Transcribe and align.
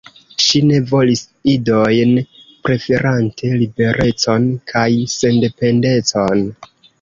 Ŝi 0.43 0.59
ne 0.69 0.77
volis 0.91 1.19
idojn, 1.51 2.13
preferante 2.69 3.51
liberecon 3.65 4.49
kaj 4.73 4.87
sendependecon. 5.19 6.43